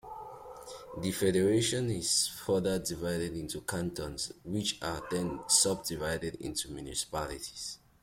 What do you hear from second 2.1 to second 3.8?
further divided into